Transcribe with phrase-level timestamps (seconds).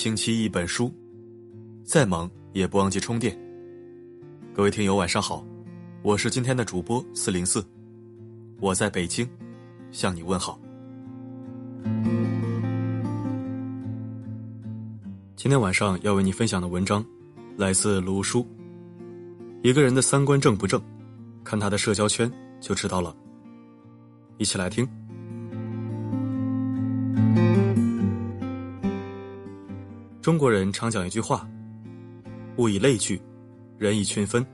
[0.00, 0.90] 星期一本书，
[1.84, 3.38] 再忙也不忘记充电。
[4.54, 5.44] 各位听友晚上好，
[6.00, 7.62] 我是今天的主播四零四，
[8.60, 9.28] 我在北京
[9.92, 10.58] 向你问好。
[15.36, 17.04] 今天晚上要为你分享的文章
[17.58, 18.48] 来自卢书。
[19.62, 20.82] 一个人的三观正不正，
[21.44, 23.14] 看他的社交圈就知道了。
[24.38, 24.88] 一起来听。
[30.22, 31.48] 中国人常讲一句话
[32.58, 33.20] ：“物以类聚，
[33.78, 34.44] 人以群分。”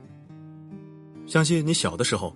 [1.27, 2.33] 相信你小的时候，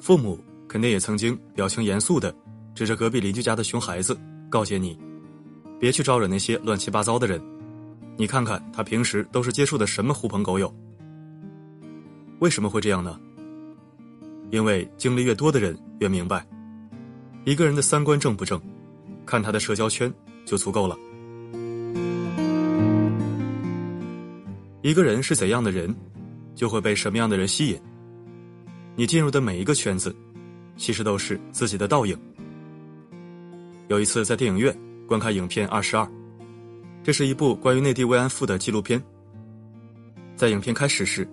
[0.00, 2.34] 父母肯定也曾经表情严肃的
[2.74, 4.18] 指着隔壁邻居家的熊孩子，
[4.48, 4.98] 告诫你
[5.78, 7.38] ：“别去招惹那些乱七八糟的人。”
[8.16, 10.74] 你看看他平时都是接触的什么狐朋狗友？
[12.38, 13.20] 为什么会这样呢？
[14.50, 16.46] 因为经历越多的人越明白，
[17.44, 18.58] 一个人的三观正不正，
[19.26, 20.10] 看他的社交圈
[20.46, 20.96] 就足够了。
[24.84, 25.96] 一个人是怎样的人，
[26.54, 27.80] 就会被什么样的人吸引。
[28.94, 30.14] 你进入的每一个圈子，
[30.76, 32.14] 其实都是自己的倒影。
[33.88, 36.04] 有一次在电影院观看影片《二十二》，
[37.02, 39.02] 这是一部关于内地慰安妇的纪录片。
[40.36, 41.26] 在影片开始时，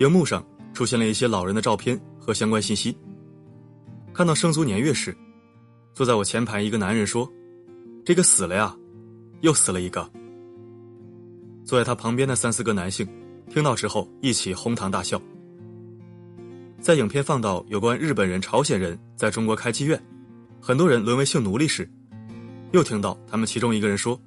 [0.00, 2.94] 荧幕上出现了一些老人的照片和相关信息。
[4.12, 5.16] 看到生卒年月时，
[5.94, 7.26] 坐在我前排一个男人说
[8.04, 8.76] ：“这个死了呀，
[9.40, 10.06] 又死了一个。”
[11.66, 13.06] 坐在他旁边的三四个男性，
[13.50, 15.20] 听到之后一起哄堂大笑。
[16.80, 20.00] 在影片放到有关日本人、朝鲜人在中国开妓院，
[20.60, 21.90] 很多人沦为性奴隶时，
[22.70, 24.18] 又听到他们其中一个人说：“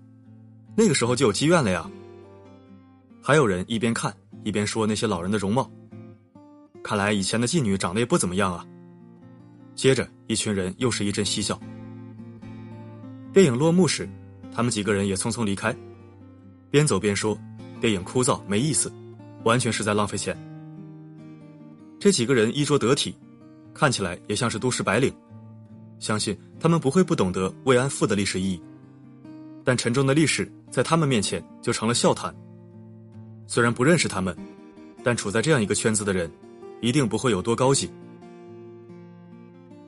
[0.76, 1.90] 那个时候就有妓院了呀。”
[3.24, 5.72] 还有人一边看一边说那些老人的容貌，
[6.84, 8.68] 看来以前的妓女长得也不怎么样啊。
[9.76, 11.58] 接着，一群人又是一阵嬉笑。
[13.32, 14.10] 电影落幕时，
[14.54, 15.74] 他们几个人也匆匆离开。
[16.72, 17.38] 边走边说
[17.82, 18.92] ：“电影枯燥没意思，
[19.44, 20.38] 完全是在浪费钱。”
[22.00, 23.16] 这几个人衣着得体，
[23.74, 25.14] 看起来也像是都市白领，
[26.00, 28.62] 相信他们不会不懂得慰安妇的历史意义。
[29.66, 32.34] 但沉重的历史在他们面前就成了笑谈。
[33.48, 34.36] 虽然不认识他们，
[35.04, 36.32] 但处在这样一个圈子的人，
[36.82, 37.90] 一定不会有多高级。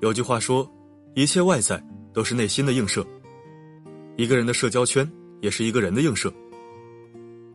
[0.01, 0.69] 有句话说
[1.15, 3.05] ：“一切外在都是内心的映射。”
[4.17, 5.09] 一个人的社交圈
[5.41, 6.31] 也是一个人的映射。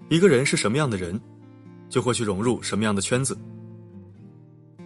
[0.08, 1.20] 一个人是什么样的人，
[1.88, 3.36] 就会去融入什么样的圈子。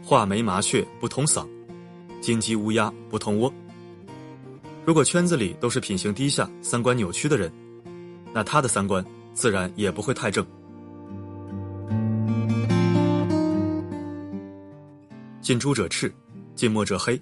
[0.03, 1.47] 画眉麻雀不同嗓，
[2.23, 3.53] 金鸡乌鸦不同窝。
[4.87, 7.53] 如果圈子里都是品行低下、三观扭曲的人，
[8.33, 9.05] 那他的三观
[9.35, 10.45] 自然也不会太正。
[15.43, 16.11] 近朱者赤，
[16.55, 17.21] 近墨者黑。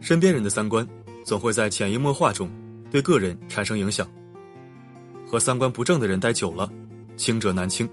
[0.00, 0.86] 身边人的三观
[1.24, 2.48] 总会在潜移默化中
[2.92, 4.08] 对个人产生影响。
[5.26, 6.70] 和三观不正的人待久了，
[7.16, 7.88] 清者难清，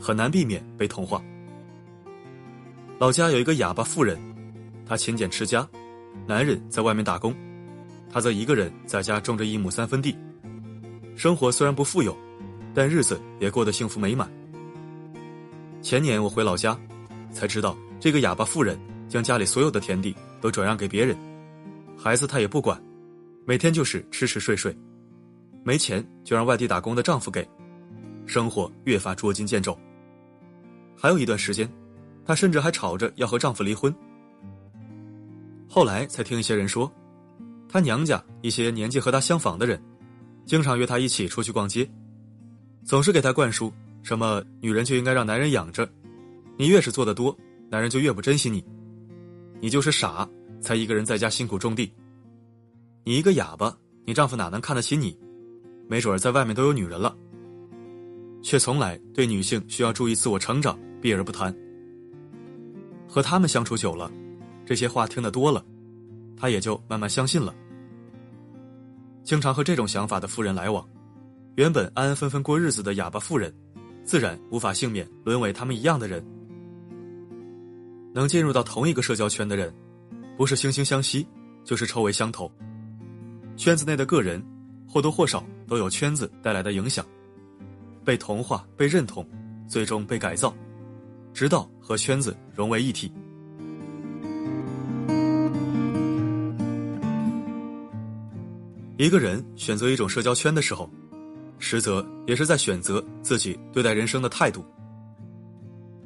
[0.00, 1.22] 很难避免被同化。
[2.98, 4.18] 老家有一个哑巴妇人，
[4.86, 5.68] 她勤俭持家，
[6.26, 7.34] 男人在外面打工，
[8.10, 10.16] 她则一个人在家种着一亩三分地，
[11.14, 12.16] 生活虽然不富有，
[12.72, 14.30] 但日子也过得幸福美满。
[15.82, 16.78] 前年我回老家，
[17.32, 18.78] 才知道这个哑巴妇人
[19.08, 21.14] 将家里所有的田地都转让给别人，
[21.98, 22.80] 孩子她也不管，
[23.44, 24.74] 每天就是吃吃睡睡。
[25.64, 27.48] 没钱就让外地打工的丈夫给，
[28.26, 29.78] 生活越发捉襟见肘。
[30.96, 31.68] 还有一段时间，
[32.24, 33.94] 她甚至还吵着要和丈夫离婚。
[35.68, 36.90] 后来才听一些人说，
[37.68, 39.82] 她娘家一些年纪和她相仿的人，
[40.44, 41.88] 经常约她一起出去逛街，
[42.84, 45.88] 总是给她灌输什么女人就应该让男人养着，
[46.58, 47.36] 你越是做的多，
[47.70, 48.64] 男人就越不珍惜你，
[49.60, 50.28] 你就是傻
[50.60, 51.92] 才一个人在家辛苦种地，
[53.04, 55.18] 你一个哑巴，你丈夫哪能看得起你？
[55.92, 57.14] 没准在外面都有女人了，
[58.40, 61.54] 却从来对女性需要注意自我成长避而不谈。
[63.06, 64.10] 和他们相处久了，
[64.64, 65.62] 这些话听得多了，
[66.34, 67.54] 他也就慢慢相信了。
[69.22, 70.82] 经常和这种想法的富人来往，
[71.56, 73.54] 原本安安分分过日子的哑巴妇人，
[74.02, 76.24] 自然无法幸免沦为他们一样的人。
[78.14, 79.70] 能进入到同一个社交圈的人，
[80.38, 81.28] 不是惺惺相惜，
[81.64, 82.50] 就是臭味相投。
[83.58, 84.42] 圈子内的个人。
[84.84, 87.02] 或多或少都有圈子带来的影响，
[88.04, 89.26] 被同化、被认同，
[89.66, 90.54] 最终被改造，
[91.32, 93.10] 直到和圈子融为一体。
[98.98, 100.90] 一个人选择一种社交圈的时候，
[101.58, 104.62] 实则也是在选择自己对待人生的态度。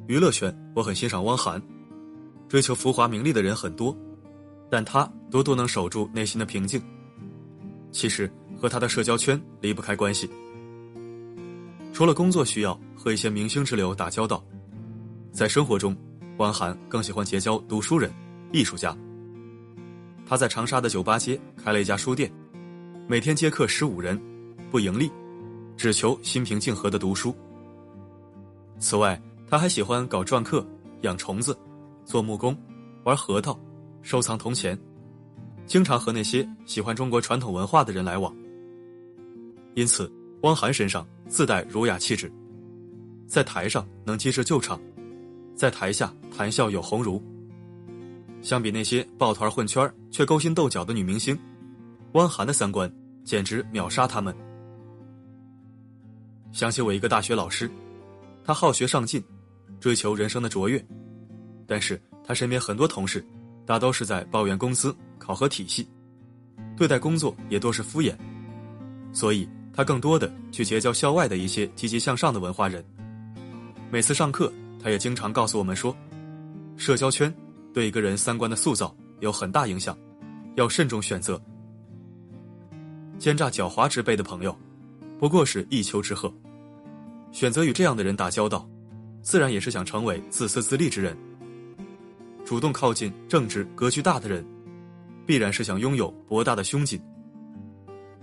[0.07, 1.61] 娱乐圈，我很欣赏汪涵，
[2.47, 3.93] 追求浮华名利的人很多，
[4.69, 6.81] 但他多多能守住内心的平静。
[7.91, 8.31] 其实。
[8.57, 10.29] 和他的社交圈离不开关系，
[11.93, 14.43] 除了工作需要和一些明星之流打交道，
[15.31, 15.95] 在生活中，
[16.37, 18.11] 汪涵更喜欢结交读书人、
[18.51, 18.97] 艺术家。
[20.25, 22.31] 他在长沙的酒吧街开了一家书店，
[23.07, 24.19] 每天接客十五人，
[24.71, 25.09] 不盈利，
[25.77, 27.33] 只求心平静和的读书。
[28.79, 30.65] 此外，他还喜欢搞篆刻、
[31.01, 31.57] 养虫子、
[32.05, 32.57] 做木工、
[33.03, 33.57] 玩核桃、
[34.01, 34.77] 收藏铜钱，
[35.65, 38.35] 经常和那些喜欢中国传统文化的人来往。
[39.77, 42.31] 因此，汪涵身上自带儒雅气质，
[43.27, 44.81] 在台上能机智救场，
[45.55, 47.21] 在台下谈笑有鸿儒。
[48.41, 51.37] 相比那些抱团混圈却勾心斗角的女明星，
[52.13, 52.91] 汪涵的三观
[53.23, 54.35] 简直秒杀他们。
[56.51, 57.69] 想起我一个大学老师，
[58.43, 59.23] 他好学上进，
[59.79, 60.83] 追求人生的卓越，
[61.67, 63.23] 但是他身边很多同事，
[63.63, 65.87] 大都是在抱怨工资、考核体系，
[66.75, 68.15] 对待工作也多是敷衍，
[69.13, 69.47] 所以
[69.77, 72.83] 他更多的去结交校外的一些积极向上的文化人。
[73.91, 74.51] 每次上课，
[74.81, 75.95] 他也经常告诉我们说，
[76.75, 77.31] 社交圈。
[77.75, 79.95] 对一个人三观的塑造有很大影响，
[80.55, 81.39] 要慎重选择。
[83.19, 84.57] 奸诈狡猾之辈的朋友，
[85.19, 86.33] 不过是一丘之貉。
[87.31, 88.67] 选择与这样的人打交道，
[89.21, 91.15] 自然也是想成为自私自利之人。
[92.43, 94.43] 主动靠近正直格局大的人，
[95.23, 96.99] 必然是想拥有博大的胸襟。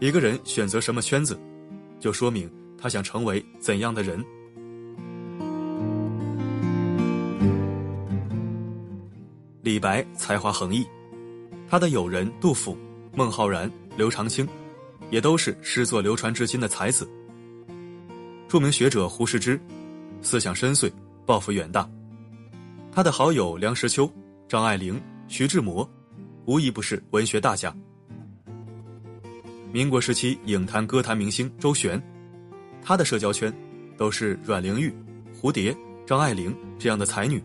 [0.01, 1.39] 一个人选择什么圈子，
[2.01, 4.23] 就说明他想成为怎样的人。
[9.63, 10.87] 李白才华横溢，
[11.69, 12.77] 他的友人杜甫、
[13.15, 14.47] 孟浩然、刘长卿，
[15.11, 17.09] 也都是诗作流传至今的才子。
[18.47, 19.59] 著名学者胡适之，
[20.21, 20.93] 思想深邃，
[21.25, 21.89] 抱负远大。
[22.93, 24.09] 他的好友梁实秋、
[24.47, 25.89] 张爱玲、徐志摩，
[26.45, 27.75] 无一不是文学大家。
[29.75, 32.01] 民国时期影坛歌坛明星周璇，
[32.81, 33.53] 她的社交圈
[33.97, 34.95] 都是阮玲玉、
[35.37, 35.77] 蝴蝶、
[36.07, 37.43] 张爱玲这样的才女。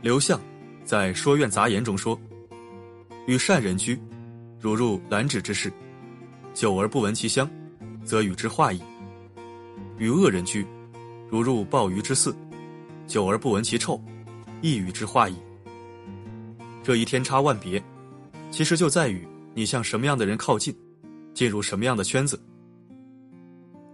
[0.00, 0.40] 刘向
[0.82, 2.18] 在《说苑杂言》中说
[3.28, 4.00] ：“与善人居，
[4.58, 5.70] 如入兰芷之室，
[6.54, 7.46] 久而不闻其香，
[8.02, 8.80] 则与之化矣；
[9.98, 10.66] 与恶人居，
[11.28, 12.34] 如入鲍鱼之肆，
[13.06, 14.02] 久而不闻其臭，
[14.62, 15.36] 亦与之化矣。”
[16.82, 17.82] 这一天差万别，
[18.50, 20.74] 其实就在于你向什么样的人靠近，
[21.34, 22.40] 进入什么样的圈子。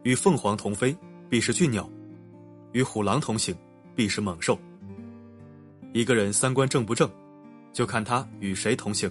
[0.03, 0.97] 与凤凰同飞，
[1.29, 1.85] 必是俊鸟；
[2.73, 3.57] 与虎狼同行，
[3.95, 4.59] 必是猛兽。
[5.93, 7.11] 一个人三观正不正，
[7.73, 9.11] 就看他与谁同行。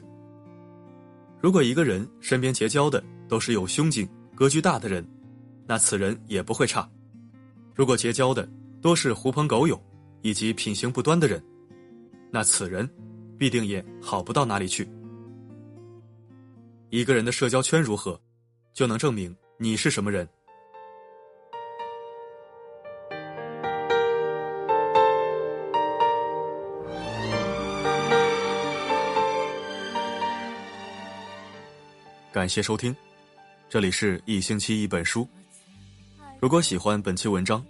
[1.42, 5.06] 如果一个人身边结交的都是有胸襟、格局大的人，
[5.68, 6.88] 那此人也不会差；
[7.74, 8.48] 如果结交的
[8.82, 9.82] 多是狐朋狗友
[10.22, 11.44] 以及品行不端的人，
[12.32, 12.88] 那此人
[13.38, 14.88] 必定也好不到哪里去。
[16.96, 18.18] 一个人的社交圈如何，
[18.74, 20.26] 就能证明你是什么人。
[32.32, 32.96] 感谢收听，
[33.68, 35.28] 这里是一星期一本书。
[36.40, 37.62] 如果喜欢本期文章，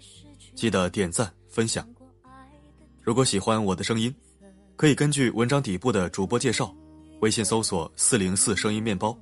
[0.54, 1.84] 记得点赞分享。
[3.02, 4.14] 如果喜欢我的声音，
[4.76, 6.72] 可以根据文章底部的主播介绍，
[7.22, 9.18] 微信搜索“四零四声音面包”，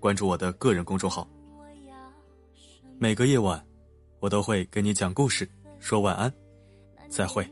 [0.00, 1.28] 关注我的个人公众号。
[2.98, 3.62] 每个夜晚，
[4.20, 6.32] 我都会给你讲故事，说晚安，
[7.08, 7.46] 再会。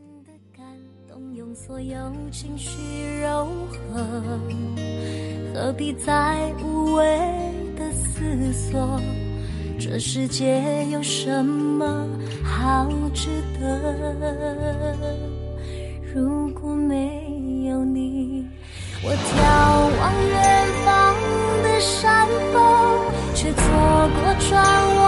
[1.55, 1.95] 所有
[2.31, 2.71] 情绪
[3.21, 3.47] 柔
[3.93, 4.03] 和
[5.53, 7.05] 何必再无谓
[7.77, 8.99] 的思索？
[9.79, 12.09] 这世界有什么
[12.43, 13.29] 好值
[13.61, 15.07] 得？
[16.15, 18.32] 如果没有你，
[19.05, 19.17] 我眺
[19.99, 20.39] 望远
[20.85, 20.87] 方
[21.65, 22.55] 的山峰，
[23.35, 23.59] 却错
[24.15, 24.51] 过转
[24.97, 25.03] 弯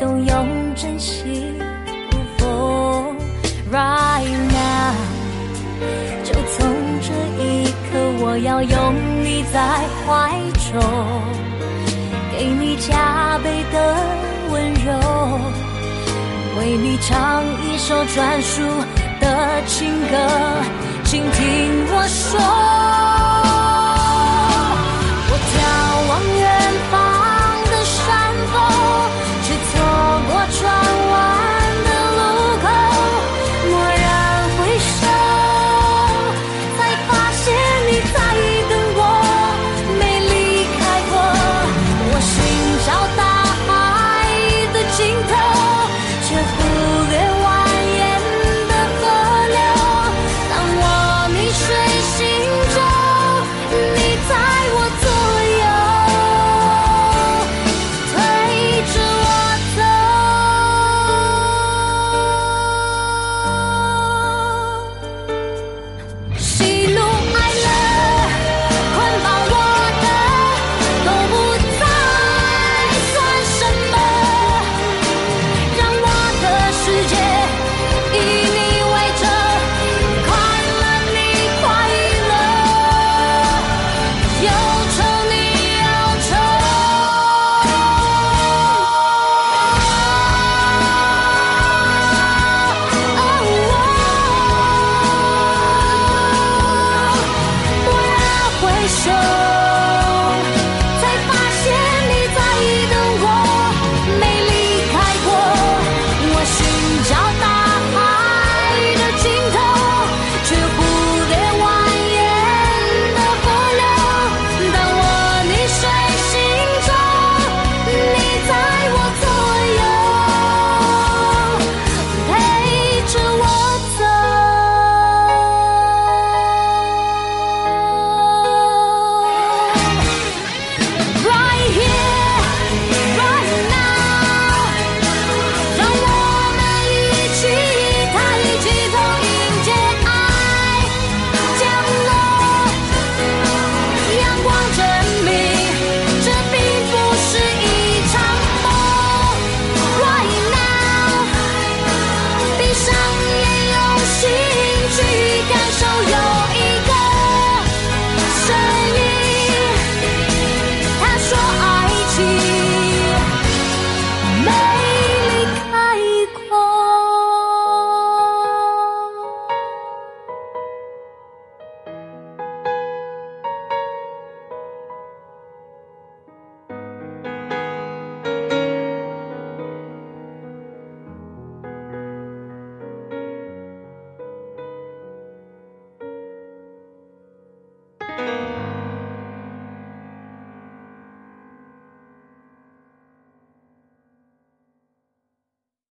[0.00, 1.58] 都用真心
[2.10, 3.14] 不缝。
[3.70, 4.94] Right now，
[6.24, 6.66] 就从
[7.02, 9.60] 这一刻，我要拥你在
[10.06, 10.40] 怀
[10.72, 10.80] 中。
[12.32, 13.76] 给你加倍的
[14.50, 14.88] 温柔，
[16.58, 18.62] 为你唱一首专属
[19.20, 20.16] 的情歌，
[21.04, 23.49] 请听我说。